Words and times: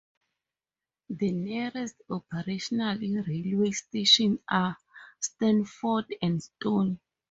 The 1.11 1.31
nearest 1.31 1.93
operational 2.09 2.97
railway 2.97 3.69
stations 3.69 4.39
are 4.49 4.75
Stafford 5.19 6.15
and 6.23 6.41
Stone. 6.41 6.99